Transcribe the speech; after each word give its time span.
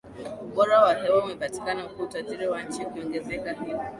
ubora 0.47 0.75
wa 0.83 0.93
hewa 0.99 1.17
umepatikana 1.23 1.81
huku 1.81 2.03
utajiri 2.03 2.47
wa 2.47 2.63
nchi 2.63 2.81
ukiongezeka 2.85 3.53
Hilo 3.53 3.79